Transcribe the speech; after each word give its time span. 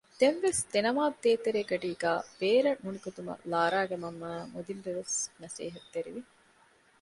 ދެންވެސް 0.19 0.61
ދެނަމާދު 0.73 1.15
ދޭތެރެ 1.23 1.61
ގަޑީގައި 1.69 2.21
ބޭރަށް 2.39 2.81
ނުނިކުތުމަށް 2.83 3.43
ލާރާގެ 3.51 3.97
މަންމަ 4.03 4.29
އާއި 4.31 4.45
މުދިންބެ 4.53 4.91
ވެސް 4.97 5.17
ނަސޭހަތްތެރިވި 5.41 6.21